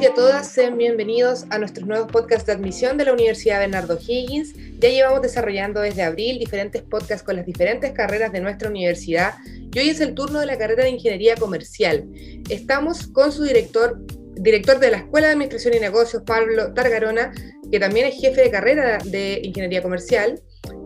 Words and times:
y 0.00 0.06
a 0.06 0.14
todas, 0.14 0.48
sean 0.48 0.78
bienvenidos 0.78 1.44
a 1.50 1.58
nuestros 1.58 1.86
nuevos 1.86 2.10
podcasts 2.10 2.46
de 2.46 2.54
admisión 2.54 2.96
de 2.96 3.04
la 3.04 3.12
Universidad 3.12 3.58
Bernardo 3.58 3.98
Higgins. 4.00 4.54
Ya 4.78 4.88
llevamos 4.88 5.20
desarrollando 5.20 5.80
desde 5.82 6.02
abril 6.02 6.38
diferentes 6.38 6.80
podcasts 6.80 7.22
con 7.22 7.36
las 7.36 7.44
diferentes 7.44 7.92
carreras 7.92 8.32
de 8.32 8.40
nuestra 8.40 8.70
universidad 8.70 9.34
y 9.46 9.78
hoy 9.78 9.90
es 9.90 10.00
el 10.00 10.14
turno 10.14 10.40
de 10.40 10.46
la 10.46 10.56
carrera 10.56 10.84
de 10.84 10.90
Ingeniería 10.90 11.36
Comercial. 11.36 12.08
Estamos 12.48 13.08
con 13.08 13.30
su 13.30 13.42
director, 13.42 13.98
director 14.36 14.78
de 14.78 14.90
la 14.90 14.96
Escuela 14.98 15.26
de 15.26 15.32
Administración 15.34 15.74
y 15.74 15.80
Negocios, 15.80 16.22
Pablo 16.24 16.72
Targarona, 16.72 17.32
que 17.70 17.78
también 17.78 18.06
es 18.06 18.18
jefe 18.18 18.40
de 18.40 18.50
carrera 18.50 18.98
de 19.04 19.42
Ingeniería 19.42 19.82
Comercial. 19.82 20.40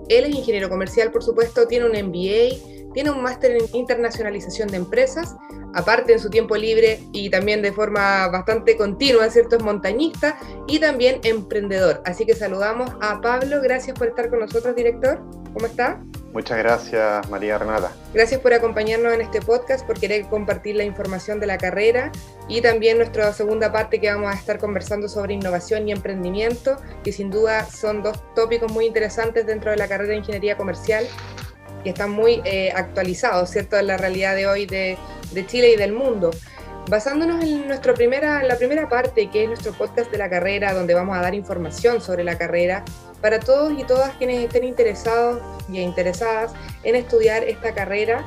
Él 0.09 0.25
es 0.25 0.35
ingeniero 0.35 0.69
comercial, 0.69 1.13
por 1.13 1.23
supuesto, 1.23 1.69
tiene 1.69 1.87
un 1.87 1.93
MBA, 1.93 2.93
tiene 2.95 3.11
un 3.11 3.23
máster 3.23 3.53
en 3.53 3.65
internacionalización 3.75 4.69
de 4.69 4.79
empresas, 4.79 5.37
aparte 5.75 6.13
en 6.13 6.19
su 6.19 6.31
tiempo 6.31 6.57
libre 6.57 7.01
y 7.13 7.31
también 7.31 7.63
de 7.63 7.73
forma 7.73 8.29
bastante 8.29 8.77
continua, 8.77 9.29
¿cierto? 9.31 9.57
Es 9.57 9.63
montañista 9.63 10.39
y 10.67 10.79
también 10.79 11.21
emprendedor. 11.23 12.03
Así 12.05 12.25
que 12.25 12.35
saludamos 12.35 12.91
a 13.01 13.21
Pablo, 13.21 13.61
gracias 13.63 13.99
por 13.99 14.09
estar 14.09 14.31
con 14.31 14.41
nosotros, 14.41 14.75
director. 14.75 15.21
¿Cómo 15.53 15.67
está? 15.67 16.01
Muchas 16.33 16.59
gracias, 16.59 17.31
María 17.31 17.59
Renata. 17.59 17.93
Gracias 18.13 18.41
por 18.41 18.53
acompañarnos 18.53 19.15
en 19.15 19.21
este 19.21 19.41
podcast, 19.41 19.87
por 19.87 20.01
querer 20.01 20.27
compartir 20.27 20.75
la 20.75 20.83
información 20.83 21.39
de 21.39 21.47
la 21.47 21.59
carrera 21.59 22.11
y 22.49 22.61
también 22.61 22.99
nuestra 22.99 23.33
segunda 23.33 23.71
parte 23.71 24.01
que 24.01 24.11
vamos 24.11 24.35
a 24.35 24.37
estar 24.37 24.59
conversando 24.59 25.09
sobre 25.09 25.35
innovación 25.35 25.89
y 25.89 25.93
emprendimiento, 25.93 26.77
que 27.05 27.13
sin 27.13 27.31
duda 27.31 27.65
son 27.67 28.03
dos 28.03 28.21
tópicos 28.35 28.73
muy 28.73 28.87
interesantes 28.87 29.47
dentro 29.47 29.71
de 29.71 29.77
la 29.77 29.87
carrera 29.87 30.11
de 30.11 30.17
ingeniería 30.17 30.57
comercial 30.57 31.07
y 31.85 31.91
están 31.91 32.11
muy 32.11 32.43
eh, 32.45 32.73
actualizados, 32.75 33.51
¿cierto?, 33.51 33.77
en 33.79 33.87
la 33.87 33.97
realidad 33.97 34.35
de 34.35 34.49
hoy 34.49 34.67
de, 34.67 34.99
de 35.35 35.47
Chile 35.47 35.73
y 35.73 35.77
del 35.77 35.93
mundo. 35.93 36.31
Basándonos 36.89 37.43
en 37.43 37.67
nuestra 37.67 37.95
primera, 37.95 38.43
la 38.43 38.57
primera 38.57 38.89
parte, 38.89 39.31
que 39.31 39.45
es 39.45 39.49
nuestro 39.49 39.73
podcast 39.73 40.11
de 40.11 40.19
la 40.19 40.29
carrera, 40.29 40.75
donde 40.75 40.93
vamos 40.93 41.17
a 41.17 41.23
dar 41.23 41.35
información 41.35 42.03
sobre 42.03 42.25
la 42.25 42.37
carrera, 42.37 42.85
para 43.23 43.41
todos 43.41 43.73
y 43.79 43.85
todas 43.85 44.15
quienes 44.17 44.45
estén 44.45 44.65
interesados 44.65 45.41
y 45.73 45.81
interesadas 45.81 46.53
en 46.83 46.95
estudiar 46.95 47.43
esta 47.45 47.73
carrera. 47.73 48.23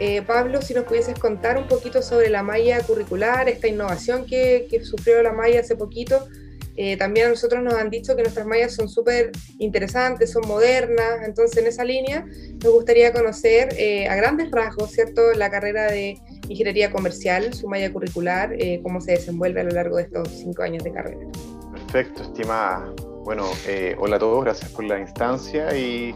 Eh, 0.00 0.20
Pablo, 0.20 0.60
si 0.60 0.74
nos 0.74 0.84
pudieses 0.84 1.18
contar 1.18 1.56
un 1.56 1.66
poquito 1.66 2.02
sobre 2.02 2.28
la 2.28 2.42
malla 2.42 2.82
curricular, 2.82 3.48
esta 3.48 3.68
innovación 3.68 4.26
que, 4.26 4.68
sufrió 4.82 5.22
la 5.22 5.32
malla 5.32 5.60
hace 5.60 5.76
poquito. 5.76 6.28
Eh, 6.76 6.98
también 6.98 7.28
a 7.28 7.30
nosotros 7.30 7.62
nos 7.62 7.74
han 7.74 7.88
dicho 7.88 8.16
que 8.16 8.22
nuestras 8.22 8.46
mallas 8.46 8.74
son 8.74 8.88
súper 8.88 9.30
interesantes, 9.58 10.32
son 10.32 10.46
modernas, 10.46 11.22
entonces 11.24 11.56
en 11.58 11.68
esa 11.68 11.84
línea 11.84 12.26
nos 12.62 12.72
gustaría 12.72 13.12
conocer 13.12 13.68
eh, 13.78 14.08
a 14.08 14.16
grandes 14.16 14.50
rasgos, 14.50 14.90
¿cierto?, 14.90 15.32
la 15.34 15.50
carrera 15.50 15.86
de 15.86 16.18
ingeniería 16.48 16.90
comercial, 16.90 17.52
su 17.54 17.68
malla 17.68 17.92
curricular, 17.92 18.54
cómo 18.82 19.00
se 19.00 19.12
desenvuelve 19.12 19.60
a 19.60 19.64
lo 19.64 19.70
largo 19.70 19.96
de 19.96 20.04
estos 20.04 20.28
cinco 20.28 20.62
años 20.62 20.84
de 20.84 20.92
carrera. 20.92 21.26
Perfecto, 21.72 22.22
estimada. 22.22 22.92
Bueno, 23.24 23.44
eh, 23.66 23.96
hola 23.98 24.16
a 24.16 24.18
todos, 24.18 24.44
gracias 24.44 24.70
por 24.72 24.84
la 24.84 24.98
instancia 25.00 25.74
y 25.76 26.14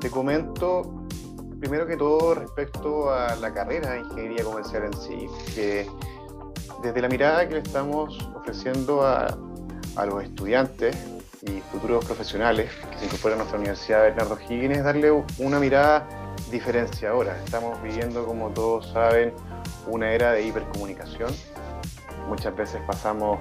te 0.00 0.10
comento 0.10 1.06
primero 1.58 1.86
que 1.86 1.96
todo 1.96 2.34
respecto 2.34 3.10
a 3.10 3.34
la 3.36 3.52
carrera 3.52 3.92
de 3.92 4.00
ingeniería 4.00 4.44
comercial 4.44 4.84
en 4.84 4.92
sí, 4.92 5.26
que 5.54 5.86
desde 6.82 7.00
la 7.00 7.08
mirada 7.08 7.48
que 7.48 7.54
le 7.54 7.60
estamos 7.60 8.16
ofreciendo 8.36 9.02
a, 9.02 9.36
a 9.96 10.06
los 10.06 10.22
estudiantes 10.22 10.96
y 11.42 11.60
futuros 11.72 12.04
profesionales 12.04 12.70
que 12.92 12.98
se 12.98 13.04
incorporan 13.06 13.38
a 13.38 13.42
nuestra 13.42 13.58
Universidad 13.58 14.02
Bernardo 14.02 14.38
Higgins, 14.48 14.84
darle 14.84 15.10
una 15.38 15.58
mirada 15.58 16.06
diferenciadora. 16.50 17.36
Estamos 17.44 17.82
viviendo, 17.82 18.24
como 18.24 18.50
todos 18.50 18.90
saben, 18.92 19.32
una 19.86 20.12
era 20.12 20.32
de 20.32 20.42
hipercomunicación. 20.42 21.34
Muchas 22.28 22.54
veces 22.56 22.80
pasamos 22.86 23.38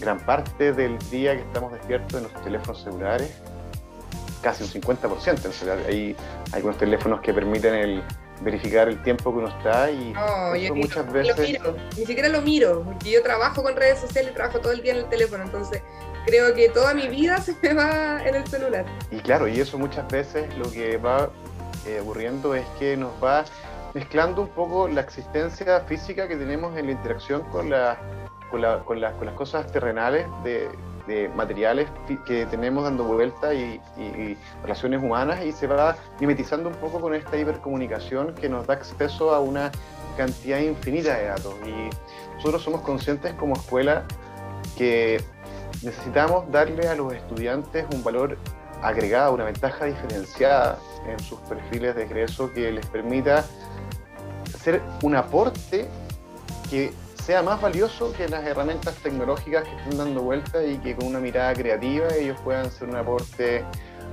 gran 0.00 0.18
parte 0.20 0.72
del 0.72 0.98
día 1.10 1.34
que 1.34 1.42
estamos 1.42 1.72
despiertos 1.72 2.14
en 2.14 2.22
nuestros 2.22 2.44
teléfonos 2.44 2.82
celulares, 2.82 3.30
casi 4.42 4.64
un 4.64 4.70
50%. 4.70 5.62
En 5.62 5.86
hay 5.86 6.16
algunos 6.52 6.78
teléfonos 6.78 7.20
que 7.20 7.32
permiten 7.32 7.74
el 7.74 8.02
verificar 8.42 8.88
el 8.88 9.02
tiempo 9.02 9.32
que 9.32 9.38
uno 9.38 9.48
está 9.48 9.90
y 9.90 10.14
muchas 10.74 11.10
veces... 11.10 11.36
Lo 11.36 11.42
miro, 11.42 11.76
ni 11.96 12.06
siquiera 12.06 12.28
lo 12.28 12.42
miro, 12.42 12.82
porque 12.82 13.10
yo 13.10 13.22
trabajo 13.22 13.62
con 13.62 13.74
redes 13.76 14.00
sociales, 14.00 14.34
trabajo 14.34 14.60
todo 14.60 14.72
el 14.72 14.82
día 14.82 14.92
en 14.92 14.98
el 14.98 15.08
teléfono, 15.08 15.44
entonces 15.44 15.82
creo 16.26 16.54
que 16.54 16.68
toda 16.68 16.92
mi 16.94 17.08
vida 17.08 17.40
se 17.42 17.56
me 17.62 17.74
va 17.74 18.22
en 18.26 18.34
el 18.34 18.46
celular. 18.46 18.84
Y 19.10 19.18
claro, 19.18 19.48
y 19.48 19.60
eso 19.60 19.78
muchas 19.78 20.06
veces 20.08 20.54
lo 20.58 20.70
que 20.70 20.98
va 20.98 21.30
eh, 21.86 22.00
ocurriendo 22.00 22.54
es 22.54 22.66
que 22.78 22.96
nos 22.96 23.12
va 23.22 23.44
mezclando 23.94 24.42
un 24.42 24.48
poco 24.48 24.88
la 24.88 25.00
existencia 25.00 25.80
física 25.80 26.28
que 26.28 26.36
tenemos 26.36 26.76
en 26.76 26.86
la 26.86 26.92
interacción 26.92 27.42
con 27.44 27.70
la 27.70 27.98
con, 28.50 28.62
con, 28.84 29.00
las 29.00 29.34
cosas 29.34 29.70
terrenales 29.72 30.26
de, 30.44 30.68
materiales 31.36 31.88
que 32.26 32.46
tenemos 32.46 32.82
dando 32.82 33.04
vuelta 33.04 33.54
y, 33.54 33.80
relaciones 34.62 35.00
humanas 35.00 35.44
y 35.44 35.52
se 35.52 35.68
va 35.68 35.96
mimetizando 36.18 36.68
un 36.68 36.74
poco 36.74 37.00
con 37.00 37.14
esta 37.14 37.36
hipercomunicación 37.36 38.34
que 38.34 38.48
nos 38.48 38.66
da 38.66 38.74
acceso 38.74 39.32
a 39.32 39.38
una 39.38 39.70
cantidad 40.16 40.58
infinita 40.58 41.16
de 41.16 41.26
datos. 41.26 41.54
Y 41.64 41.90
nosotros 42.34 42.62
somos 42.62 42.80
conscientes 42.80 43.34
como 43.34 43.54
escuela 43.54 44.04
que 44.76 45.22
necesitamos 45.84 46.50
darle 46.50 46.88
a 46.88 46.96
los 46.96 47.12
estudiantes 47.12 47.86
un 47.94 48.02
valor 48.02 48.36
agregado, 48.82 49.34
una 49.34 49.44
ventaja 49.44 49.86
diferenciada 49.86 50.78
en 51.06 51.18
sus 51.20 51.40
perfiles 51.40 51.94
de 51.94 52.04
egreso 52.04 52.52
que 52.52 52.72
les 52.72 52.86
permita 52.86 53.44
hacer 54.54 54.82
un 55.02 55.16
aporte 55.16 55.88
que 56.70 56.92
sea 57.26 57.42
más 57.42 57.60
valioso 57.60 58.12
que 58.12 58.28
las 58.28 58.44
herramientas 58.44 58.94
tecnológicas 59.02 59.64
que 59.64 59.76
están 59.76 59.98
dando 59.98 60.22
vuelta 60.22 60.64
y 60.64 60.78
que 60.78 60.94
con 60.94 61.06
una 61.06 61.18
mirada 61.18 61.54
creativa 61.54 62.08
ellos 62.14 62.38
puedan 62.44 62.66
hacer 62.66 62.88
un 62.88 62.96
aporte 62.96 63.64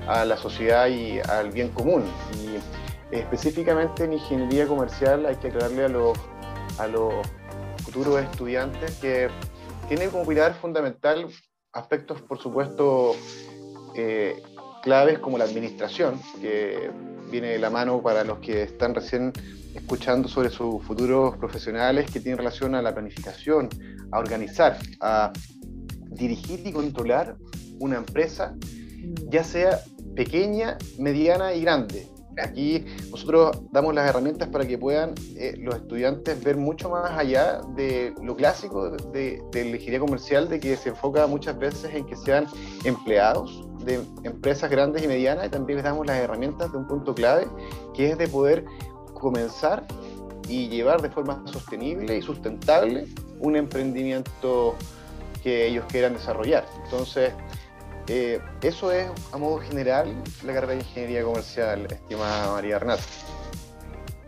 a 0.07 0.25
la 0.25 0.35
sociedad 0.35 0.88
y 0.88 1.19
al 1.19 1.52
bien 1.52 1.69
común. 1.69 2.03
Y 2.34 3.16
específicamente 3.16 4.06
en 4.06 4.13
ingeniería 4.13 4.68
comercial 4.68 5.25
hay 5.25 5.35
que 5.35 5.50
aclararle 5.50 5.85
a 5.85 5.90
los, 5.90 6.18
a 6.79 6.88
los 6.88 7.13
futuros 7.84 8.19
estudiantes 8.22 8.96
que 9.00 9.29
tienen 9.88 10.09
como 10.09 10.25
pilar 10.25 10.56
fundamental 10.56 11.28
aspectos, 11.72 12.22
por 12.22 12.40
supuesto, 12.40 13.16
eh, 13.96 14.41
claves 14.84 15.18
como 15.20 15.38
la 15.38 15.46
administración, 15.46 16.20
que 16.42 16.92
viene 17.32 17.48
de 17.48 17.60
la 17.60 17.70
mano 17.70 18.02
para 18.04 18.26
los 18.26 18.40
que 18.40 18.64
están 18.64 18.94
recién 18.94 19.32
escuchando 19.74 20.28
sobre 20.28 20.50
sus 20.50 20.84
futuros 20.84 21.38
profesionales 21.38 22.12
que 22.12 22.20
tienen 22.20 22.38
relación 22.38 22.76
a 22.76 22.82
la 22.82 22.94
planificación, 22.94 23.70
a 24.12 24.20
organizar, 24.20 24.78
a 25.00 25.32
dirigir 26.12 26.68
y 26.68 26.74
controlar 26.74 27.38
una 27.80 27.96
empresa, 27.96 28.56
ya 29.30 29.44
sea 29.44 29.80
pequeña, 30.16 30.78
mediana 31.00 31.54
y 31.54 31.62
grande. 31.62 32.08
Aquí 32.42 32.86
nosotros 33.12 33.62
damos 33.72 33.94
las 33.94 34.10
herramientas 34.10 34.50
para 34.50 34.66
que 34.66 34.78
puedan 34.78 35.14
eh, 35.36 35.56
los 35.58 35.76
estudiantes 35.76 36.44
ver 36.44 36.58
mucho 36.58 36.90
más 36.90 37.12
allá 37.12 37.62
de 37.76 38.14
lo 38.22 38.36
clásico 38.36 38.90
de, 38.90 39.42
de 39.52 39.64
la 39.64 39.70
ingeniería 39.70 40.00
comercial, 40.00 40.50
de 40.50 40.60
que 40.60 40.76
se 40.76 40.90
enfoca 40.90 41.28
muchas 41.28 41.58
veces 41.58 41.94
en 41.94 42.06
que 42.06 42.16
sean 42.16 42.48
empleados 42.84 43.68
de 43.86 44.02
empresas 44.24 44.70
grandes 44.70 45.04
y 45.04 45.08
medianas, 45.08 45.48
y 45.48 45.50
también 45.50 45.78
les 45.78 45.84
damos 45.84 46.08
las 46.08 46.18
herramientas 46.18 46.72
de 46.72 46.78
un 46.78 46.88
punto 46.88 47.14
clave, 47.14 47.48
que 47.94 48.12
es 48.12 48.18
de 48.18 48.28
poder 48.28 48.66
comenzar 49.14 49.86
y 50.48 50.68
llevar 50.68 51.02
de 51.02 51.10
forma 51.10 51.42
sostenible 51.46 52.18
y 52.18 52.22
sustentable 52.22 53.08
un 53.40 53.56
emprendimiento 53.56 54.76
que 55.42 55.68
ellos 55.68 55.86
quieran 55.90 56.14
desarrollar. 56.14 56.66
Entonces, 56.86 57.34
eh, 58.08 58.40
eso 58.62 58.91
es 58.91 59.08
a 59.31 59.38
modo 59.38 59.59
general 59.59 60.14
la 60.44 60.53
carrera 60.53 60.74
de 60.74 60.80
ingeniería 60.80 61.24
comercial, 61.24 61.88
estimada 61.90 62.52
María 62.52 62.79
Renata. 62.79 63.03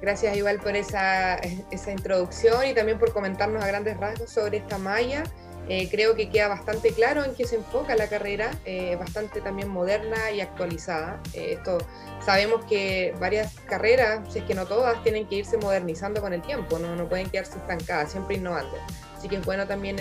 Gracias 0.01 0.37
igual 0.37 0.59
por 0.59 0.75
esa, 0.75 1.35
esa 1.35 1.91
introducción 1.91 2.65
y 2.65 2.73
también 2.73 2.99
por 2.99 3.11
comentarnos 3.11 3.63
a 3.63 3.67
grandes 3.67 3.97
rasgos 3.97 4.29
sobre 4.29 4.57
esta 4.57 4.77
malla 4.77 5.23
eh, 5.67 5.89
creo 5.89 6.15
que 6.15 6.29
queda 6.29 6.47
bastante 6.47 6.91
claro 6.91 7.23
en 7.23 7.33
qué 7.33 7.47
se 7.47 7.55
enfoca 7.55 7.95
la 7.95 8.07
carrera, 8.07 8.51
eh, 8.65 8.95
bastante 8.97 9.41
también 9.41 9.69
moderna 9.69 10.29
y 10.31 10.39
actualizada. 10.41 11.19
Esto 11.33 11.79
sabemos 12.23 12.65
que 12.65 13.15
varias 13.19 13.55
carreras, 13.67 14.31
si 14.31 14.39
es 14.39 14.45
que 14.45 14.53
no 14.53 14.67
todas, 14.67 15.01
tienen 15.01 15.27
que 15.27 15.37
irse 15.37 15.57
modernizando 15.57 16.21
con 16.21 16.33
el 16.33 16.41
tiempo, 16.41 16.77
no, 16.77 16.95
no 16.95 17.09
pueden 17.09 17.29
quedarse 17.29 17.57
estancadas, 17.57 18.11
siempre 18.11 18.35
innovando. 18.35 18.77
Así 19.17 19.27
que 19.27 19.37
es 19.37 19.45
bueno 19.45 19.65
también 19.65 19.95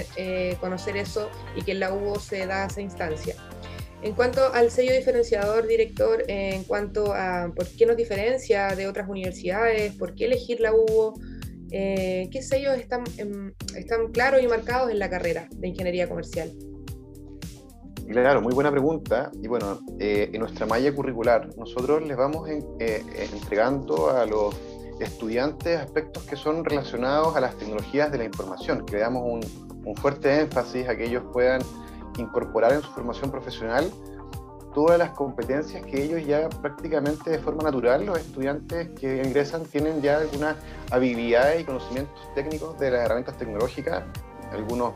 conocer 0.61 0.99
eso 0.99 1.31
y 1.57 1.63
que 1.63 1.73
en 1.73 1.81
la 1.81 1.93
UBO 1.95 2.21
se 2.21 2.47
da 2.47 2.67
esa 2.67 2.83
instancia. 2.83 3.35
En 4.05 4.13
cuanto 4.13 4.53
al 4.53 4.71
sello 4.71 4.93
diferenciador, 4.93 5.67
director, 5.67 6.25
en 6.29 6.65
cuanto 6.65 7.15
a 7.15 7.51
por 7.57 7.67
qué 7.67 7.87
nos 7.87 7.97
diferencia 7.97 8.77
de 8.77 8.87
otras 8.87 9.09
universidades, 9.09 9.95
por 9.95 10.15
qué 10.15 10.27
elegir 10.27 10.61
la 10.61 10.75
UBO, 10.75 11.15
eh, 11.71 12.29
¿qué 12.31 12.43
sellos 12.43 12.77
están, 12.77 13.05
están 13.75 14.13
claros 14.13 14.43
y 14.43 14.47
marcados 14.47 14.91
en 14.91 14.99
la 14.99 15.09
carrera 15.09 15.49
de 15.53 15.69
ingeniería 15.69 16.07
comercial? 16.07 16.53
Claro, 18.07 18.43
muy 18.43 18.53
buena 18.53 18.71
pregunta. 18.71 19.33
Y 19.41 19.49
bueno, 19.49 19.81
eh, 19.99 20.29
en 20.31 20.41
nuestra 20.41 20.67
malla 20.67 20.95
curricular, 20.95 21.49
nosotros 21.57 22.07
les 22.07 22.19
vamos 22.19 22.47
eh, 22.51 23.03
entregando 23.33 24.11
a 24.11 24.27
los 24.27 24.55
estudiantes 25.01 25.79
aspectos 25.79 26.25
que 26.25 26.37
son 26.37 26.63
relacionados 26.63 27.35
a 27.37 27.41
las 27.41 27.57
tecnologías 27.57 28.13
de 28.13 28.19
la 28.19 28.25
información, 28.25 28.85
que 28.85 28.97
le 28.97 29.01
damos 29.01 29.23
un, 29.25 29.83
un 29.83 29.97
fuerte 29.97 30.41
énfasis 30.41 30.87
a 30.91 30.95
que 30.95 31.07
ellos 31.07 31.25
puedan 31.33 31.63
incorporar 32.19 32.73
en 32.73 32.83
su 32.83 32.91
formación 32.91 33.31
profesional 33.31 33.91
todas 34.75 34.99
las 34.99 35.11
competencias 35.11 35.87
que 35.87 36.03
ellos 36.03 36.27
ya 36.27 36.49
prácticamente 36.49 37.31
de 37.31 37.39
forma 37.39 37.63
natural, 37.63 38.05
los 38.05 38.19
estudiantes 38.19 38.89
que 38.99 39.23
ingresan 39.23 39.65
tienen 39.65 40.03
ya 40.03 40.19
algunas 40.19 40.57
habilidades 40.91 41.61
y 41.61 41.65
conocimientos 41.65 42.35
técnicos 42.35 42.79
de 42.79 42.91
las 42.91 43.05
herramientas 43.05 43.39
tecnológicas, 43.39 44.03
algunos 44.53 44.95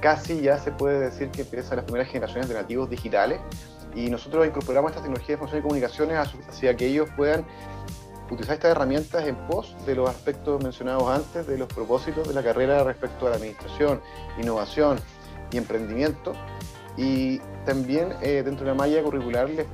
casi 0.00 0.40
ya 0.40 0.58
se 0.58 0.72
puede 0.72 0.98
decir 0.98 1.30
que 1.30 1.42
empiezan 1.42 1.76
las 1.76 1.84
primeras 1.84 2.08
generaciones 2.08 2.48
de 2.48 2.54
nativos 2.54 2.88
digitales. 2.88 3.38
Y 3.94 4.08
nosotros 4.08 4.46
incorporamos 4.46 4.90
estas 4.90 5.02
tecnologías 5.02 5.28
de 5.28 5.32
información 5.34 5.58
y 5.58 5.62
comunicaciones 5.62 6.16
hacia 6.48 6.76
que 6.76 6.86
ellos 6.86 7.08
puedan 7.16 7.44
utilizar 8.30 8.54
estas 8.54 8.70
herramientas 8.70 9.26
en 9.26 9.36
pos 9.48 9.74
de 9.84 9.96
los 9.96 10.08
aspectos 10.08 10.62
mencionados 10.62 11.08
antes, 11.08 11.46
de 11.46 11.58
los 11.58 11.68
propósitos 11.68 12.28
de 12.28 12.34
la 12.34 12.42
carrera 12.42 12.84
respecto 12.84 13.26
a 13.26 13.30
la 13.30 13.36
administración, 13.36 14.00
innovación 14.40 14.98
y 15.50 15.58
emprendimiento. 15.58 16.34
Y 16.96 17.40
también 17.64 18.14
eh, 18.20 18.42
dentro 18.44 18.64
de 18.64 18.72
la 18.72 18.74
malla 18.74 19.02
curricular 19.02 19.48
les, 19.48 19.66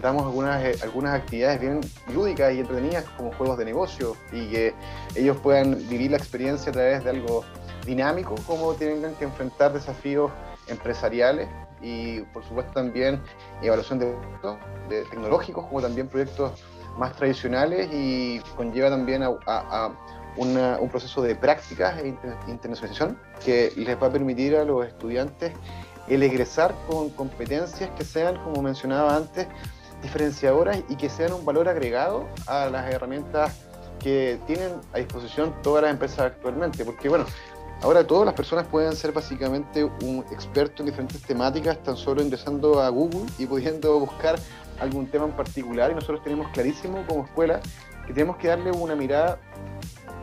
damos 0.00 0.24
algunas, 0.24 0.62
eh, 0.64 0.76
algunas 0.82 1.14
actividades 1.14 1.60
bien 1.60 1.80
lúdicas 2.12 2.52
y 2.52 2.60
entretenidas 2.60 3.04
como 3.16 3.32
juegos 3.32 3.58
de 3.58 3.64
negocio 3.64 4.16
y 4.32 4.48
que 4.48 4.74
ellos 5.14 5.36
puedan 5.38 5.76
vivir 5.88 6.10
la 6.10 6.16
experiencia 6.16 6.70
a 6.70 6.72
través 6.72 7.04
de 7.04 7.10
algo 7.10 7.44
dinámico, 7.84 8.34
como 8.46 8.74
tengan 8.74 9.14
que 9.14 9.24
enfrentar 9.24 9.72
desafíos 9.72 10.30
empresariales 10.66 11.48
y 11.80 12.20
por 12.32 12.44
supuesto 12.44 12.72
también 12.72 13.22
evaluación 13.62 13.98
de, 13.98 14.14
de 14.88 15.04
tecnológicos 15.04 15.66
como 15.66 15.80
también 15.80 16.08
proyectos 16.08 16.52
más 16.98 17.14
tradicionales 17.14 17.88
y 17.92 18.40
conlleva 18.56 18.90
también 18.90 19.22
a, 19.22 19.90
un 20.36 20.88
proceso 20.90 21.22
de 21.22 21.34
prácticas 21.34 21.98
e 21.98 22.08
internacionalización 22.48 23.18
que 23.44 23.72
les 23.76 24.00
va 24.00 24.08
a 24.08 24.10
permitir 24.10 24.56
a 24.56 24.64
los 24.64 24.86
estudiantes 24.86 25.52
el 26.08 26.22
egresar 26.22 26.74
con 26.88 27.10
competencias 27.10 27.90
que 27.90 28.04
sean, 28.04 28.36
como 28.44 28.62
mencionaba 28.62 29.16
antes, 29.16 29.46
diferenciadoras 30.02 30.82
y 30.88 30.96
que 30.96 31.08
sean 31.08 31.32
un 31.32 31.44
valor 31.44 31.68
agregado 31.68 32.28
a 32.46 32.66
las 32.66 32.92
herramientas 32.92 33.52
que 33.98 34.38
tienen 34.46 34.72
a 34.92 34.98
disposición 34.98 35.54
todas 35.62 35.82
las 35.82 35.90
empresas 35.90 36.20
actualmente. 36.20 36.84
Porque 36.84 37.08
bueno, 37.08 37.24
ahora 37.82 38.06
todas 38.06 38.26
las 38.26 38.34
personas 38.34 38.66
pueden 38.66 38.94
ser 38.94 39.12
básicamente 39.12 39.84
un 39.84 40.24
experto 40.30 40.82
en 40.82 40.86
diferentes 40.86 41.20
temáticas 41.22 41.82
tan 41.82 41.96
solo 41.96 42.22
ingresando 42.22 42.80
a 42.80 42.88
Google 42.88 43.26
y 43.38 43.46
pudiendo 43.46 43.98
buscar 43.98 44.36
algún 44.80 45.06
tema 45.06 45.24
en 45.24 45.32
particular 45.32 45.90
y 45.90 45.94
nosotros 45.94 46.22
tenemos 46.22 46.48
clarísimo 46.48 47.04
como 47.08 47.24
escuela 47.24 47.60
que 48.06 48.12
tenemos 48.12 48.36
que 48.36 48.48
darle 48.48 48.70
una 48.70 48.94
mirada 48.94 49.38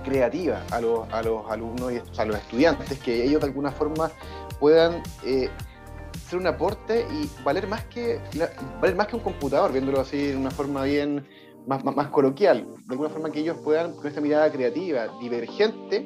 creativa 0.03 0.63
a 0.71 0.81
los, 0.81 1.11
a 1.11 1.21
los 1.23 1.49
alumnos 1.49 1.93
y 1.93 2.01
a 2.17 2.25
los 2.25 2.37
estudiantes, 2.37 2.99
que 2.99 3.23
ellos 3.23 3.41
de 3.41 3.47
alguna 3.47 3.71
forma 3.71 4.11
puedan 4.59 5.01
eh, 5.25 5.49
ser 6.29 6.39
un 6.39 6.47
aporte 6.47 7.05
y 7.11 7.29
valer 7.43 7.67
más 7.67 7.83
que 7.85 8.19
valer 8.81 8.95
más 8.95 9.07
que 9.07 9.15
un 9.15 9.21
computador, 9.21 9.71
viéndolo 9.71 10.01
así 10.01 10.27
de 10.27 10.37
una 10.37 10.51
forma 10.51 10.83
bien 10.83 11.25
más, 11.67 11.83
más, 11.83 12.07
coloquial, 12.09 12.67
de 12.85 12.91
alguna 12.91 13.09
forma 13.09 13.31
que 13.31 13.39
ellos 13.39 13.57
puedan 13.63 13.93
con 13.95 14.07
esta 14.07 14.21
mirada 14.21 14.51
creativa, 14.51 15.07
divergente, 15.21 16.05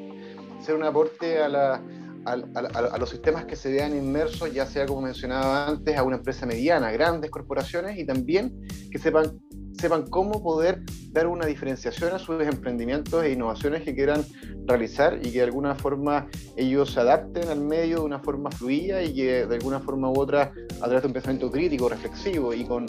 ser 0.61 0.75
un 0.75 0.83
aporte 0.83 1.41
a 1.41 1.49
la, 1.49 1.81
a, 2.25 2.97
los 2.97 3.09
sistemas 3.09 3.45
que 3.45 3.55
se 3.55 3.71
vean 3.71 3.95
inmersos, 3.95 4.53
ya 4.53 4.65
sea 4.65 4.85
como 4.85 5.01
mencionaba 5.01 5.67
antes, 5.67 5.97
a 5.97 6.03
una 6.03 6.17
empresa 6.17 6.45
mediana, 6.45 6.91
grandes 6.91 7.31
corporaciones 7.31 7.97
y 7.97 8.05
también 8.05 8.67
que 8.91 8.99
sepan, 8.99 9.39
sepan 9.79 10.07
cómo 10.07 10.41
poder 10.41 10.81
dar 11.11 11.27
una 11.27 11.45
diferenciación 11.45 12.13
a 12.13 12.19
sus 12.19 12.41
emprendimientos 12.41 13.23
e 13.23 13.31
innovaciones 13.31 13.83
que 13.83 13.95
quieran 13.95 14.23
realizar 14.65 15.19
y 15.21 15.31
que 15.31 15.39
de 15.39 15.43
alguna 15.43 15.75
forma 15.75 16.27
ellos 16.55 16.91
se 16.93 16.99
adapten 16.99 17.49
al 17.49 17.61
medio 17.61 17.99
de 17.99 18.05
una 18.05 18.19
forma 18.19 18.51
fluida 18.51 19.03
y 19.03 19.13
que 19.13 19.45
de 19.45 19.55
alguna 19.55 19.79
forma 19.79 20.09
u 20.09 20.19
otra, 20.19 20.51
a 20.81 20.85
través 20.85 21.01
de 21.01 21.07
un 21.07 21.13
pensamiento 21.13 21.51
crítico, 21.51 21.89
reflexivo 21.89 22.53
y 22.53 22.65
con, 22.65 22.85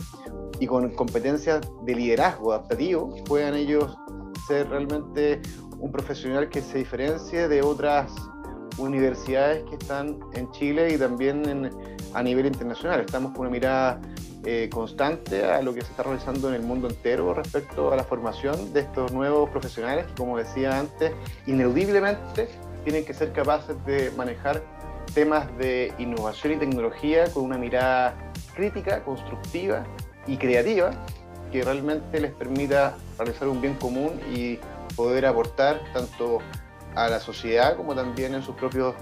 y 0.60 0.66
con 0.66 0.90
competencias 0.94 1.60
de 1.84 1.94
liderazgo 1.94 2.52
adaptativo, 2.52 3.14
puedan 3.24 3.54
ellos 3.54 3.96
ser 4.46 4.68
realmente 4.68 5.40
un 5.78 5.92
profesional 5.92 6.48
que 6.48 6.60
se 6.60 6.78
diferencie 6.78 7.48
de 7.48 7.62
otras 7.62 8.12
universidades 8.78 9.64
que 9.64 9.76
están 9.76 10.18
en 10.34 10.50
Chile 10.52 10.94
y 10.94 10.98
también 10.98 11.70
a 12.14 12.22
nivel 12.22 12.46
internacional. 12.46 13.00
Estamos 13.00 13.32
con 13.32 13.42
una 13.42 13.50
mirada 13.50 14.00
eh, 14.44 14.68
constante 14.72 15.44
a 15.44 15.60
lo 15.62 15.74
que 15.74 15.82
se 15.82 15.90
está 15.90 16.04
realizando 16.04 16.48
en 16.48 16.54
el 16.54 16.62
mundo 16.62 16.88
entero 16.88 17.34
respecto 17.34 17.92
a 17.92 17.96
la 17.96 18.04
formación 18.04 18.72
de 18.72 18.80
estos 18.80 19.12
nuevos 19.12 19.50
profesionales 19.50 20.06
que, 20.06 20.14
como 20.14 20.38
decía 20.38 20.78
antes, 20.78 21.12
ineludiblemente 21.46 22.48
tienen 22.84 23.04
que 23.04 23.14
ser 23.14 23.32
capaces 23.32 23.76
de 23.84 24.12
manejar 24.16 24.62
temas 25.14 25.46
de 25.58 25.92
innovación 25.98 26.54
y 26.54 26.56
tecnología 26.56 27.32
con 27.32 27.44
una 27.44 27.58
mirada 27.58 28.14
crítica, 28.54 29.02
constructiva 29.02 29.84
y 30.26 30.36
creativa 30.36 30.90
que 31.50 31.62
realmente 31.62 32.20
les 32.20 32.32
permita 32.32 32.96
realizar 33.18 33.48
un 33.48 33.60
bien 33.60 33.74
común 33.74 34.20
y 34.34 34.58
poder 34.94 35.26
aportar 35.26 35.80
tanto 35.92 36.38
a 36.94 37.08
la 37.08 37.20
sociedad 37.20 37.76
como 37.76 37.94
también 37.94 38.34
en 38.34 38.42
sus 38.42 38.54
propios 38.54 38.94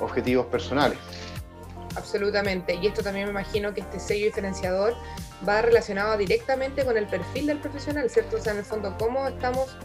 objetivos 0.00 0.46
personales. 0.46 0.98
Absolutamente, 1.96 2.78
y 2.80 2.86
esto 2.86 3.02
también 3.02 3.26
me 3.26 3.30
imagino 3.30 3.72
que 3.72 3.80
este 3.80 4.00
sello 4.00 4.26
diferenciador 4.26 4.94
va 5.46 5.62
relacionado 5.62 6.16
directamente 6.16 6.84
con 6.84 6.96
el 6.96 7.06
perfil 7.06 7.46
del 7.46 7.58
profesional, 7.60 8.10
¿cierto? 8.10 8.36
O 8.36 8.40
sea, 8.40 8.52
en 8.52 8.58
el 8.58 8.64
fondo, 8.64 8.96
cómo 8.98 9.28
estamos 9.28 9.76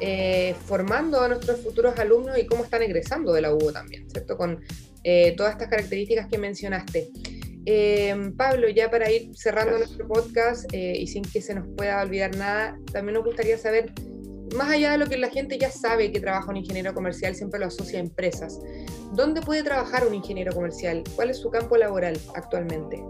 eh, 0.00 0.54
formando 0.66 1.20
a 1.20 1.28
nuestros 1.28 1.60
futuros 1.60 1.98
alumnos 1.98 2.36
y 2.36 2.46
cómo 2.46 2.64
están 2.64 2.82
egresando 2.82 3.32
de 3.32 3.42
la 3.42 3.54
UBO 3.54 3.72
también, 3.72 4.10
¿cierto? 4.10 4.36
Con 4.36 4.60
eh, 5.04 5.34
todas 5.36 5.52
estas 5.52 5.68
características 5.68 6.26
que 6.28 6.36
mencionaste. 6.36 7.10
Eh, 7.66 8.32
Pablo, 8.36 8.68
ya 8.68 8.90
para 8.90 9.10
ir 9.10 9.30
cerrando 9.34 9.78
nuestro 9.78 10.06
podcast 10.06 10.70
y 10.74 11.06
sin 11.06 11.22
que 11.22 11.40
se 11.40 11.54
nos 11.54 11.66
pueda 11.76 12.02
olvidar 12.02 12.36
nada, 12.36 12.78
también 12.92 13.14
nos 13.14 13.24
gustaría 13.24 13.56
saber 13.56 13.92
más 14.54 14.70
allá 14.70 14.92
de 14.92 14.98
lo 14.98 15.06
que 15.06 15.16
la 15.16 15.28
gente 15.28 15.58
ya 15.58 15.70
sabe 15.70 16.12
que 16.12 16.20
trabaja 16.20 16.50
un 16.50 16.56
ingeniero 16.56 16.94
comercial, 16.94 17.34
siempre 17.34 17.60
lo 17.60 17.66
asocia 17.66 17.98
a 17.98 18.02
empresas. 18.02 18.60
¿Dónde 19.12 19.42
puede 19.42 19.62
trabajar 19.62 20.06
un 20.06 20.14
ingeniero 20.14 20.52
comercial? 20.52 21.02
¿Cuál 21.14 21.30
es 21.30 21.38
su 21.38 21.50
campo 21.50 21.76
laboral 21.76 22.18
actualmente? 22.34 23.04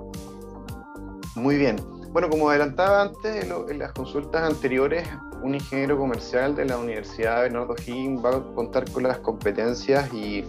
Muy 1.35 1.57
bien. 1.57 1.77
Bueno, 2.11 2.31
como 2.31 2.49
adelantaba 2.49 3.03
antes 3.03 3.45
en, 3.45 3.79
las 3.79 3.93
consultas 3.93 4.43
anteriores, 4.43 5.07
un 5.43 5.55
ingeniero 5.55 5.99
comercial 5.99 6.55
de 6.55 6.65
la 6.65 6.79
Universidad 6.79 7.37
de 7.37 7.43
Bernardo 7.43 7.75
Higgins 7.75 8.25
va 8.25 8.37
a 8.37 8.55
contar 8.55 8.89
con 8.91 9.03
las 9.03 9.19
competencias 9.19 10.13
y 10.15 10.45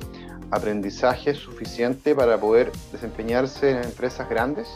aprendizaje 0.51 1.33
suficiente 1.33 2.13
para 2.13 2.39
poder 2.39 2.71
desempeñarse 2.91 3.71
en 3.71 3.77
empresas 3.77 4.29
grandes 4.29 4.67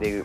de 0.00 0.24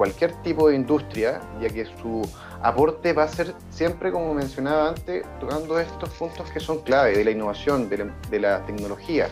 cualquier 0.00 0.32
tipo 0.40 0.70
de 0.70 0.76
industria, 0.76 1.42
ya 1.60 1.68
que 1.68 1.84
su 1.84 2.26
aporte 2.62 3.12
va 3.12 3.24
a 3.24 3.28
ser 3.28 3.54
siempre, 3.68 4.10
como 4.10 4.32
mencionaba 4.32 4.88
antes, 4.88 5.26
tocando 5.38 5.78
estos 5.78 6.08
puntos 6.14 6.50
que 6.52 6.58
son 6.58 6.78
clave 6.78 7.18
de 7.18 7.22
la 7.22 7.32
innovación, 7.32 7.90
de 7.90 8.40
la, 8.40 8.64
tecnología, 8.64 9.28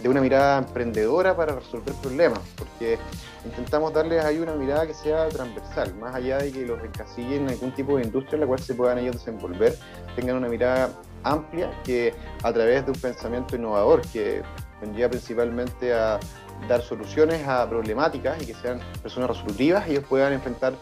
de 0.00 0.08
una 0.08 0.20
mirada 0.20 0.58
emprendedora 0.58 1.36
para 1.36 1.56
resolver 1.56 1.92
problemas, 1.94 2.38
porque 2.56 2.96
intentamos 3.44 3.92
darles 3.92 4.24
ahí 4.24 4.38
una 4.38 4.54
mirada 4.54 4.86
que 4.86 4.94
sea 4.94 5.28
transversal, 5.30 5.92
más 5.96 6.14
allá 6.14 6.38
de 6.38 6.52
que 6.52 6.64
los 6.64 6.80
encasillen 6.80 7.42
en 7.42 7.48
algún 7.48 7.74
tipo 7.74 7.96
de 7.96 8.04
industria 8.04 8.36
en 8.36 8.40
la 8.42 8.46
cual 8.46 8.60
se 8.60 8.74
puedan 8.74 8.98
ellos 8.98 9.16
desenvolver, 9.16 9.76
tengan 10.14 10.36
una 10.36 10.48
mirada 10.48 10.92
amplia 11.24 11.72
que 11.82 12.14
a 12.44 12.52
través 12.52 12.84
de 12.84 12.92
un 12.92 13.00
pensamiento 13.00 13.56
innovador 13.56 14.02
que 14.12 14.42
vendría 14.80 15.10
principalmente 15.10 15.92
a 15.92 16.20
dar 16.66 16.82
soluciones 16.82 17.46
a 17.46 17.68
problemáticas 17.68 18.42
y 18.42 18.46
que 18.46 18.54
sean 18.54 18.80
personas 19.02 19.30
resolutivas, 19.30 19.88
ellos 19.88 20.04
puedan 20.08 20.32
enfrentar 20.32 20.74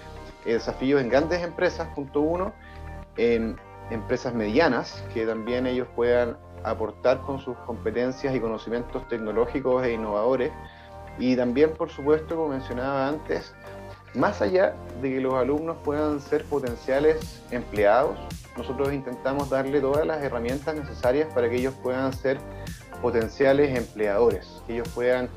desafíos 0.44 1.00
en 1.00 1.08
grandes 1.08 1.42
empresas, 1.42 1.88
punto 1.94 2.20
uno, 2.20 2.52
en 3.16 3.56
empresas 3.90 4.34
medianas, 4.34 5.04
que 5.12 5.26
también 5.26 5.66
ellos 5.66 5.88
puedan 5.94 6.36
aportar 6.64 7.20
con 7.22 7.40
sus 7.40 7.56
competencias 7.58 8.34
y 8.34 8.40
conocimientos 8.40 9.06
tecnológicos 9.08 9.84
e 9.84 9.92
innovadores. 9.92 10.52
Y 11.18 11.36
también, 11.36 11.72
por 11.72 11.90
supuesto, 11.90 12.36
como 12.36 12.48
mencionaba 12.48 13.08
antes, 13.08 13.54
más 14.14 14.40
allá 14.42 14.74
de 15.00 15.10
que 15.10 15.20
los 15.20 15.34
alumnos 15.34 15.76
puedan 15.84 16.20
ser 16.20 16.44
potenciales 16.44 17.42
empleados, 17.50 18.18
nosotros 18.56 18.92
intentamos 18.92 19.50
darle 19.50 19.80
todas 19.80 20.06
las 20.06 20.22
herramientas 20.22 20.74
necesarias 20.74 21.28
para 21.34 21.48
que 21.48 21.56
ellos 21.56 21.74
puedan 21.82 22.12
ser 22.12 22.38
potenciales 23.02 23.76
empleadores, 23.76 24.62
que 24.66 24.74
ellos 24.74 24.88
puedan 24.94 25.28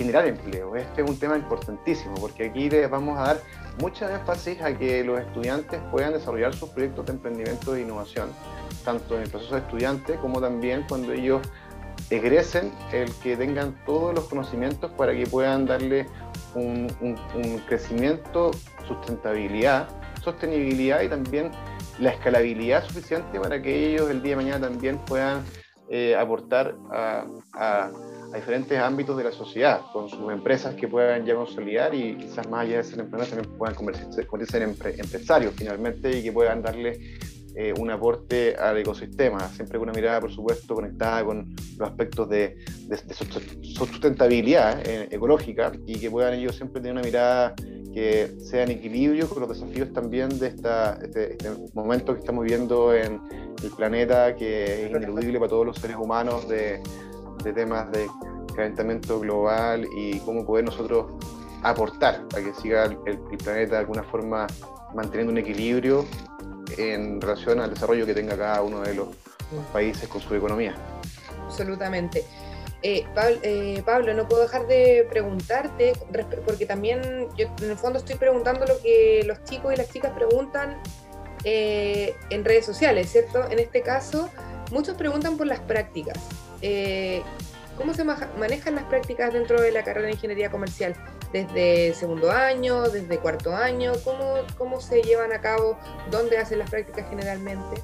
generar 0.00 0.26
empleo. 0.26 0.76
Este 0.76 1.02
es 1.02 1.10
un 1.10 1.18
tema 1.18 1.36
importantísimo 1.36 2.14
porque 2.14 2.46
aquí 2.46 2.70
les 2.70 2.88
vamos 2.88 3.18
a 3.18 3.22
dar 3.34 3.40
mucha 3.78 4.10
énfasis 4.10 4.58
a 4.62 4.72
que 4.72 5.04
los 5.04 5.20
estudiantes 5.20 5.78
puedan 5.90 6.14
desarrollar 6.14 6.54
sus 6.54 6.70
proyectos 6.70 7.04
de 7.04 7.12
emprendimiento 7.12 7.76
e 7.76 7.82
innovación, 7.82 8.30
tanto 8.82 9.16
en 9.16 9.24
el 9.24 9.28
proceso 9.28 9.56
de 9.56 9.60
estudiante 9.60 10.14
como 10.16 10.40
también 10.40 10.86
cuando 10.88 11.12
ellos 11.12 11.42
egresen, 12.08 12.72
el 12.92 13.12
que 13.16 13.36
tengan 13.36 13.76
todos 13.84 14.14
los 14.14 14.24
conocimientos 14.24 14.90
para 14.92 15.12
que 15.12 15.26
puedan 15.26 15.66
darle 15.66 16.06
un, 16.54 16.88
crecimiento, 17.68 18.52
sustentabilidad, 18.88 19.86
sostenibilidad 20.22 21.02
y 21.02 21.10
también 21.10 21.50
la 21.98 22.12
escalabilidad 22.12 22.86
suficiente 22.86 23.38
para 23.38 23.60
que 23.60 23.90
ellos 23.90 24.08
el 24.08 24.22
día 24.22 24.30
de 24.30 24.36
mañana 24.36 24.66
también 24.66 24.96
puedan 25.04 25.44
eh, 25.90 26.16
aportar 26.16 26.74
a, 26.90 27.26
a, 27.52 27.90
diferentes 28.38 28.78
ámbitos 28.78 29.16
de 29.16 29.24
la 29.24 29.32
sociedad, 29.32 29.82
con 29.92 30.08
sus 30.08 30.30
empresas 30.30 30.74
que 30.74 30.88
puedan 30.88 31.24
ya 31.24 31.34
consolidar 31.34 31.94
y 31.94 32.16
quizás 32.16 32.48
más 32.48 32.66
allá 32.66 32.78
de 32.78 32.84
ser 32.84 33.00
emprendedores 33.00 33.30
también 33.30 33.58
puedan 33.58 33.74
convertirse, 33.74 34.26
en 34.58 35.00
empresarios 35.00 35.54
finalmente 35.56 36.18
y 36.18 36.22
que 36.22 36.32
puedan 36.32 36.62
darle 36.62 37.18
eh, 37.56 37.74
un 37.78 37.90
aporte 37.90 38.54
al 38.54 38.78
ecosistema, 38.78 39.48
siempre 39.48 39.78
con 39.78 39.88
una 39.88 39.96
mirada, 39.96 40.20
por 40.20 40.32
supuesto, 40.32 40.74
conectada 40.74 41.24
con 41.24 41.54
los 41.76 41.88
aspectos 41.88 42.28
de, 42.28 42.56
sustentabilidad 43.62 44.80
eh, 44.86 45.08
ecológica 45.10 45.72
y 45.84 45.98
que 45.98 46.10
puedan 46.10 46.34
ellos 46.34 46.54
siempre 46.54 46.80
tener 46.80 46.92
una 46.92 47.02
mirada 47.02 47.54
que 47.92 48.36
sea 48.38 48.62
en 48.62 48.70
equilibrio 48.70 49.28
con 49.28 49.40
los 49.40 49.48
desafíos 49.48 49.92
también 49.92 50.38
de 50.38 50.46
esta, 50.46 51.00
este, 51.02 51.32
este 51.32 51.50
momento 51.74 52.14
que 52.14 52.20
estamos 52.20 52.44
viviendo 52.44 52.94
en 52.94 53.20
el 53.64 53.70
planeta, 53.76 54.36
que 54.36 54.84
es 54.86 54.90
ineludible 54.90 55.40
para 55.40 55.50
todos 55.50 55.66
los 55.66 55.76
seres 55.76 55.96
humanos 55.96 56.48
de, 56.48 56.80
de 57.42 57.52
temas 57.52 57.90
de 57.92 58.08
calentamiento 58.54 59.20
global 59.20 59.86
y 59.96 60.18
cómo 60.20 60.44
poder 60.44 60.64
nosotros 60.64 61.06
aportar 61.62 62.24
a 62.34 62.36
que 62.36 62.52
siga 62.54 62.84
el, 62.84 62.98
el 63.06 63.38
planeta 63.38 63.72
de 63.72 63.78
alguna 63.78 64.02
forma 64.02 64.46
manteniendo 64.94 65.32
un 65.32 65.38
equilibrio 65.38 66.04
en 66.76 67.20
relación 67.20 67.60
al 67.60 67.70
desarrollo 67.70 68.06
que 68.06 68.14
tenga 68.14 68.36
cada 68.36 68.62
uno 68.62 68.80
de 68.80 68.94
los 68.94 69.08
países 69.72 70.08
con 70.08 70.20
su 70.20 70.34
economía. 70.34 70.74
Absolutamente. 71.44 72.24
Eh, 72.82 73.04
eh, 73.42 73.82
Pablo, 73.84 74.14
no 74.14 74.26
puedo 74.26 74.42
dejar 74.42 74.66
de 74.66 75.06
preguntarte, 75.10 75.92
porque 76.46 76.64
también 76.64 77.28
yo 77.36 77.46
en 77.60 77.70
el 77.70 77.76
fondo 77.76 77.98
estoy 77.98 78.16
preguntando 78.16 78.64
lo 78.64 78.80
que 78.80 79.22
los 79.26 79.42
chicos 79.44 79.74
y 79.74 79.76
las 79.76 79.90
chicas 79.90 80.12
preguntan 80.12 80.80
eh, 81.44 82.14
en 82.30 82.44
redes 82.44 82.64
sociales, 82.64 83.10
¿cierto? 83.10 83.50
En 83.50 83.58
este 83.58 83.82
caso, 83.82 84.30
muchos 84.70 84.96
preguntan 84.96 85.36
por 85.36 85.46
las 85.46 85.60
prácticas. 85.60 86.18
¿Cómo 87.76 87.94
se 87.94 88.04
manejan 88.04 88.74
las 88.74 88.84
prácticas 88.84 89.32
dentro 89.32 89.60
de 89.60 89.72
la 89.72 89.82
carrera 89.82 90.08
de 90.08 90.12
ingeniería 90.12 90.50
comercial? 90.50 90.94
¿Desde 91.32 91.94
segundo 91.94 92.30
año, 92.30 92.82
desde 92.90 93.18
cuarto 93.18 93.56
año? 93.56 93.92
¿Cómo, 94.04 94.34
cómo 94.58 94.80
se 94.80 95.00
llevan 95.00 95.32
a 95.32 95.40
cabo? 95.40 95.78
¿Dónde 96.10 96.36
hacen 96.36 96.58
las 96.58 96.68
prácticas 96.68 97.08
generalmente? 97.08 97.80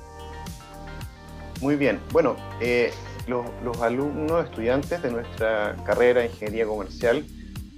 Muy 1.63 1.77
bien. 1.77 2.01
Bueno, 2.13 2.37
eh, 2.61 2.91
los, 3.27 3.47
los, 3.65 3.81
alumnos, 3.81 4.45
estudiantes 4.45 5.01
de 5.01 5.11
nuestra 5.11 5.77
carrera 5.87 6.21
de 6.21 6.27
ingeniería 6.27 6.67
comercial, 6.67 7.25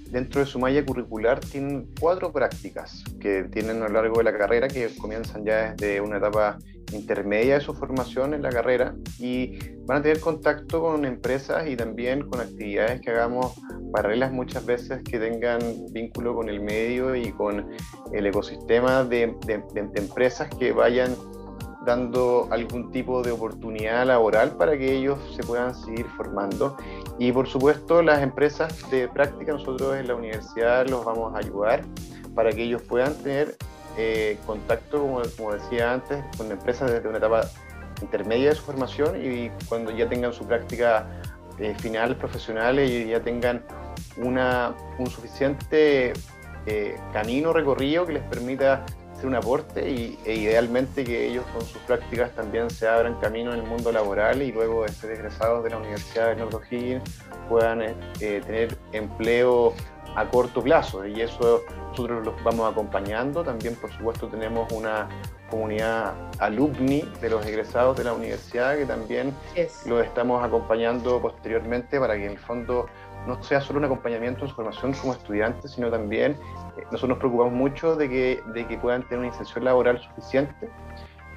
dentro 0.09 0.41
de 0.41 0.47
su 0.47 0.59
malla 0.59 0.83
curricular, 0.83 1.39
tienen 1.39 1.87
cuatro 1.99 2.33
prácticas 2.33 3.03
que 3.21 3.43
tienen 3.43 3.81
a 3.83 3.87
lo 3.87 3.93
largo 3.93 4.17
de 4.17 4.25
la 4.25 4.37
carrera 4.37 4.67
que 4.67 4.89
comienzan 4.97 5.45
ya 5.45 5.73
desde 5.73 6.01
una 6.01 6.17
etapa 6.17 6.57
intermedia 6.93 7.55
de 7.55 7.61
su 7.61 7.73
formación 7.73 8.33
en 8.33 8.41
la 8.41 8.49
carrera 8.49 8.95
y 9.19 9.57
van 9.85 9.99
a 9.99 10.01
tener 10.01 10.19
contacto 10.19 10.81
con 10.81 11.05
empresas 11.05 11.67
y 11.67 11.75
también 11.75 12.27
con 12.29 12.39
actividades 12.39 13.01
que 13.01 13.11
hagamos 13.11 13.53
paralelas 13.91 14.31
muchas 14.31 14.65
veces 14.65 15.01
que 15.03 15.19
tengan 15.19 15.59
vínculo 15.91 16.35
con 16.35 16.49
el 16.49 16.61
medio 16.61 17.15
y 17.15 17.31
con 17.31 17.67
el 18.13 18.25
ecosistema 18.25 19.03
de, 19.03 19.35
de, 19.45 19.63
empresas 19.95 20.49
que 20.59 20.71
vayan 20.71 21.15
dando 21.85 22.47
algún 22.51 22.91
tipo 22.91 23.23
de 23.23 23.31
oportunidad 23.31 24.05
laboral 24.05 24.55
para 24.57 24.77
que 24.77 24.97
ellos 24.97 25.17
se 25.35 25.43
puedan 25.43 25.73
seguir 25.73 26.05
formando. 26.17 26.77
Y 27.17 27.31
por 27.31 27.47
supuesto 27.47 28.01
las 28.01 28.21
empresas 28.21 28.89
de 28.91 29.07
práctica, 29.07 29.53
nosotros 29.53 29.95
en 29.95 30.07
la 30.07 30.15
universidad 30.15 30.87
los 30.87 31.03
vamos 31.03 31.33
a 31.33 31.39
ayudar 31.39 31.83
para 32.35 32.51
que 32.51 32.63
ellos 32.63 32.81
puedan 32.83 33.15
tener 33.15 33.55
eh, 33.97 34.37
contacto, 34.45 35.01
como, 35.37 35.53
decía 35.53 35.93
antes, 35.93 36.23
con 36.37 36.51
empresas 36.51 36.91
desde 36.91 37.07
una 37.07 37.17
etapa 37.17 37.41
intermedia 38.01 38.49
de 38.49 38.55
su 38.55 38.63
formación 38.63 39.21
y 39.21 39.49
cuando 39.67 39.91
ya 39.91 40.07
tengan 40.07 40.31
su 40.33 40.45
práctica 40.45 41.07
eh, 41.57 41.75
final 41.79 42.15
profesional 42.15 42.79
y 42.79 43.07
ya 43.07 43.19
tengan 43.19 43.63
una, 44.17 44.73
un 44.97 45.07
suficiente 45.07 46.13
eh, 46.65 46.95
camino 47.11 47.51
recorrido 47.51 48.05
que 48.05 48.13
les 48.13 48.23
permita 48.23 48.85
hacer 49.11 49.25
un 49.25 49.35
aporte 49.35 49.89
y, 49.89 50.17
e 50.23 50.35
idealmente 50.35 51.03
que 51.03 51.27
ellos 51.27 51.45
con 51.53 51.61
sus 51.65 51.81
prácticas 51.81 52.31
también 52.35 52.69
se 52.69 52.87
abran 52.87 53.19
camino 53.19 53.53
en 53.53 53.59
el 53.59 53.65
mundo 53.65 53.91
laboral 53.91 54.41
y 54.41 54.53
luego 54.53 54.83
de 54.83 54.89
ser 54.89 55.11
egresados 55.11 55.63
de 55.63 55.71
la 55.71 55.77
Universidad 55.77 56.27
de 56.27 56.35
North 56.37 56.63
puedan 57.49 57.79
tener 58.17 58.77
empleo 58.93 59.73
a 60.19 60.29
corto 60.29 60.61
plazo 60.61 61.05
y 61.07 61.21
eso 61.21 61.63
nosotros 61.91 62.25
los 62.25 62.43
vamos 62.43 62.69
acompañando. 62.69 63.43
También, 63.43 63.75
por 63.75 63.91
supuesto, 63.91 64.27
tenemos 64.27 64.71
una 64.73 65.07
comunidad 65.49 66.13
alumni 66.39 67.01
de 67.21 67.29
los 67.29 67.45
egresados 67.45 67.97
de 67.97 68.03
la 68.03 68.13
universidad 68.13 68.77
que 68.77 68.85
también 68.85 69.33
los 69.85 70.05
estamos 70.05 70.43
acompañando 70.43 71.21
posteriormente 71.21 71.99
para 71.99 72.15
que 72.15 72.25
en 72.25 72.31
el 72.33 72.39
fondo 72.39 72.87
no 73.25 73.41
sea 73.43 73.61
solo 73.61 73.79
un 73.79 73.85
acompañamiento 73.85 74.43
en 74.43 74.49
su 74.49 74.55
formación 74.55 74.93
como 74.93 75.13
estudiantes, 75.13 75.71
sino 75.71 75.89
también 75.89 76.33
eh, 76.77 76.83
nosotros 76.85 77.09
nos 77.09 77.17
preocupamos 77.19 77.53
mucho 77.53 77.95
de 77.95 78.09
que, 78.09 78.43
de 78.53 78.67
que 78.67 78.77
puedan 78.77 79.03
tener 79.03 79.19
una 79.19 79.27
inserción 79.27 79.65
laboral 79.65 79.99
suficiente 79.99 80.69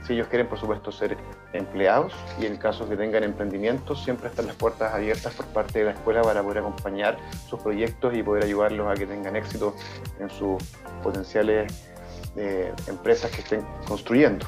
si 0.07 0.15
ellos 0.15 0.27
quieren, 0.29 0.49
por 0.49 0.59
supuesto, 0.59 0.91
ser 0.91 1.17
empleados 1.53 2.13
y 2.41 2.47
en 2.47 2.57
caso 2.57 2.89
que 2.89 2.97
tengan 2.97 3.23
emprendimientos, 3.23 4.03
siempre 4.03 4.29
están 4.29 4.47
las 4.47 4.57
puertas 4.57 4.93
abiertas 4.93 5.35
por 5.35 5.47
parte 5.47 5.81
de 5.81 5.85
la 5.87 5.91
escuela 5.93 6.23
para 6.23 6.43
poder 6.43 6.59
acompañar 6.59 7.19
sus 7.49 7.61
proyectos 7.61 8.15
y 8.15 8.23
poder 8.23 8.45
ayudarlos 8.45 8.91
a 8.91 8.95
que 8.95 9.07
tengan 9.07 9.37
éxito 9.37 9.75
en 10.19 10.29
sus 10.31 10.63
potenciales 11.03 11.91
eh, 12.37 12.73
empresas 12.89 13.31
que 13.31 13.43
estén 13.43 13.65
construyendo. 13.87 14.47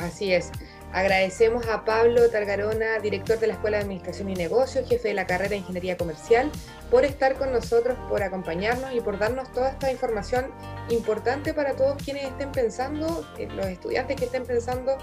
Así 0.00 0.32
es. 0.32 0.52
Agradecemos 0.92 1.66
a 1.68 1.84
Pablo 1.84 2.30
Targarona, 2.30 2.98
director 3.00 3.38
de 3.38 3.48
la 3.48 3.54
Escuela 3.54 3.76
de 3.78 3.82
Administración 3.82 4.30
y 4.30 4.34
Negocios, 4.34 4.88
jefe 4.88 5.08
de 5.08 5.14
la 5.14 5.26
carrera 5.26 5.50
de 5.50 5.56
Ingeniería 5.56 5.96
Comercial, 5.96 6.50
por 6.90 7.04
estar 7.04 7.34
con 7.34 7.52
nosotros, 7.52 7.98
por 8.08 8.22
acompañarnos 8.22 8.94
y 8.94 9.00
por 9.00 9.18
darnos 9.18 9.52
toda 9.52 9.70
esta 9.70 9.90
información 9.90 10.46
importante 10.90 11.52
para 11.54 11.74
todos 11.74 12.02
quienes 12.02 12.24
estén 12.24 12.52
pensando, 12.52 13.26
eh, 13.38 13.48
los 13.54 13.66
estudiantes 13.66 14.16
que 14.16 14.26
estén 14.26 14.44
pensando 14.44 14.96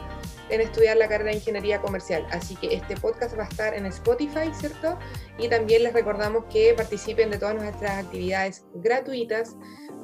en 0.50 0.62
estudiar 0.62 0.98
la 0.98 1.08
carrera 1.08 1.32
de 1.32 1.38
Ingeniería 1.38 1.82
Comercial. 1.82 2.26
Así 2.32 2.56
que 2.56 2.74
este 2.74 2.96
podcast 2.98 3.38
va 3.38 3.44
a 3.44 3.48
estar 3.48 3.74
en 3.74 3.86
Spotify, 3.88 4.52
¿cierto? 4.54 4.98
Y 5.38 5.48
también 5.50 5.84
les 5.84 5.94
recordamos 5.94 6.46
que 6.46 6.74
participen 6.76 7.32
de 7.32 7.38
todas 7.38 7.56
nuestras 7.56 8.06
actividades 8.06 8.66
gratuitas 8.76 9.56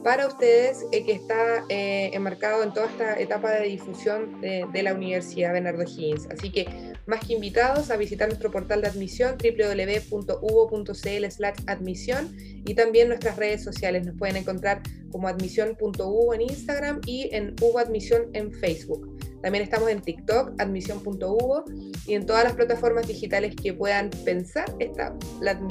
para 0.03 0.27
ustedes 0.27 0.86
eh, 0.91 1.05
que 1.05 1.13
está 1.13 1.65
eh, 1.69 2.12
enmarcado 2.13 2.63
en 2.63 2.74
toda 2.74 2.88
esta 2.88 3.19
etapa 3.19 3.51
de 3.51 3.67
difusión 3.67 4.39
de, 4.41 4.83
la 4.83 4.93
Universidad 4.93 5.53
Bernardo 5.53 5.83
Higgins. 5.83 6.27
Así 6.31 6.51
que 6.51 6.93
más 7.10 7.25
que 7.25 7.34
invitados 7.34 7.89
a 7.92 7.98
visitar 7.98 8.28
nuestro 8.30 8.51
portal 8.51 8.82
de 8.82 8.88
admisión 8.88 9.36
www.uvo.cl 9.38 11.25
admisión 11.68 12.38
y 12.66 12.74
también 12.75 13.08
nuestras 13.10 13.36
redes 13.38 13.63
sociales. 13.63 14.06
Nos 14.06 14.16
pueden 14.18 14.38
encontrar 14.38 14.82
como 15.12 15.28
admisión.uvo 15.28 16.34
en 16.34 16.42
Instagram 16.42 17.01
y 17.06 17.30
en 17.34 17.56
Uvo 17.62 17.80
Admisión 17.80 18.28
en 18.34 18.54
Facebook. 18.54 19.18
También 19.42 19.63
estamos 19.63 19.89
en 19.89 20.01
TikTok, 20.01 20.60
admisión.uvo 20.60 21.63
y 22.06 22.13
en 22.13 22.25
todas 22.25 22.44
las 22.44 22.54
plataformas 22.54 23.08
digitales 23.08 23.56
que 23.56 23.74
puedan 23.74 24.10
pensar 24.25 24.66
esta, 24.80 25.16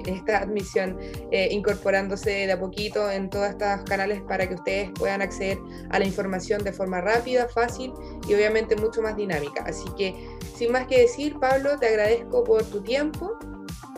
esta 0.07 0.39
admisión, 0.39 0.99
eh, 1.31 1.49
incorporándose 1.51 2.31
de 2.47 2.53
a 2.53 2.59
poquito 2.59 3.11
en 3.11 3.29
todos 3.29 3.51
estos 3.51 3.83
canales 3.85 4.23
para 4.23 4.49
que 4.49 4.55
ustedes 4.55 4.91
puedan 4.99 5.21
acceder 5.21 5.59
a 5.91 5.99
la 5.99 6.07
información 6.07 6.65
de 6.65 6.73
forma 6.73 7.01
rápida, 7.01 7.49
fácil 7.49 7.93
y 8.27 8.35
obviamente 8.35 8.75
mucho 8.77 9.03
más 9.03 9.17
dinámica. 9.17 9.63
Así 9.65 9.85
que, 9.99 10.15
sin 10.59 10.73
más 10.73 10.89
que 10.89 10.99
decir, 10.99 11.39
Pablo, 11.39 11.79
te 11.79 11.87
agradezco 11.87 12.43
por 12.43 12.65
tu 12.65 12.81
tiempo 12.81 13.39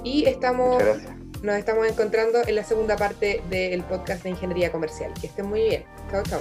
y 0.04 0.26
estamos, 0.26 0.82
nos 1.42 1.56
estamos 1.56 1.88
encontrando 1.88 2.42
en 2.46 2.54
la 2.54 2.64
segunda 2.64 2.96
parte 2.96 3.42
del 3.48 3.82
podcast 3.84 4.22
de 4.24 4.30
Ingeniería 4.30 4.70
Comercial. 4.70 5.14
Que 5.18 5.28
estén 5.28 5.46
muy 5.46 5.62
bien. 5.62 5.84
Chao, 6.10 6.22
chao. 6.22 6.40